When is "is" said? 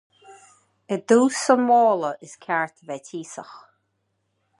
2.25-2.33